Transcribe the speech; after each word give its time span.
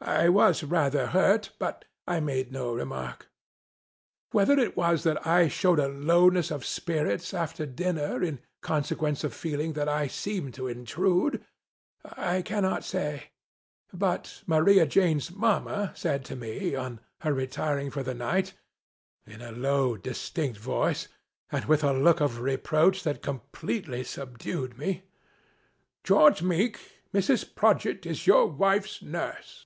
I 0.00 0.28
was 0.28 0.62
rather 0.62 1.08
hurt, 1.08 1.50
but 1.58 1.84
I 2.06 2.20
made 2.20 2.52
no 2.52 2.72
remark. 2.72 3.26
Whether 4.30 4.58
it 4.58 4.76
was 4.76 5.02
that 5.02 5.26
I 5.26 5.48
showed 5.48 5.80
a 5.80 5.88
lowness 5.88 6.52
of 6.52 6.64
spirits 6.64 7.34
after 7.34 7.66
dinner, 7.66 8.22
in 8.22 8.38
consequence 8.62 9.22
of 9.24 9.34
feeling 9.34 9.72
that 9.72 9.88
I 9.88 10.06
seemed 10.06 10.54
to 10.54 10.68
intrude, 10.68 11.44
I 12.04 12.40
cannot 12.42 12.84
say. 12.84 13.32
But, 13.92 14.44
Maria 14.46 14.86
Jane's 14.86 15.32
Mama 15.32 15.92
said 15.96 16.24
to 16.26 16.36
me 16.36 16.76
on 16.76 17.00
her 17.20 17.34
retiring 17.34 17.90
for 17.90 18.04
the 18.04 18.14
night: 18.14 18.54
in 19.26 19.42
a 19.42 19.52
low 19.52 19.96
distinct 19.96 20.58
voice, 20.58 21.08
and 21.50 21.64
with 21.64 21.82
a 21.82 21.92
look 21.92 22.20
of 22.20 22.40
re 22.40 22.56
proach 22.56 23.02
that 23.02 23.20
completely 23.20 24.04
subdued 24.04 24.78
me: 24.78 25.02
"George 26.04 26.40
Meek, 26.40 26.78
Mrs. 27.12 27.44
Prodgit 27.54 28.06
is 28.06 28.28
your 28.28 28.46
wife's 28.46 29.02
nurse 29.02 29.64